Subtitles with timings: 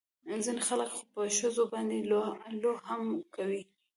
[0.43, 1.97] ځينې خلق خو په ښځو باندې
[2.63, 3.01] لو هم
[3.35, 3.61] کوي.